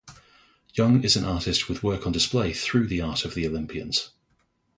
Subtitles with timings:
[0.73, 4.09] Young is an artist with work on display through the Art of the Olympians.